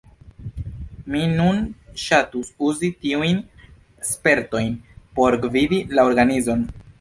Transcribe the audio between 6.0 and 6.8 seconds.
la organizon.